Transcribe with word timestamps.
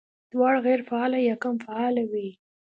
دواړه 0.31 0.59
غېر 0.65 0.81
فعاله 0.89 1.19
يا 1.29 1.35
کم 1.43 1.55
فعاله 1.65 2.03
وي 2.11 2.29